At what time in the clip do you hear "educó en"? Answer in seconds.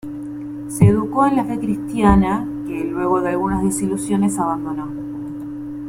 0.87-1.35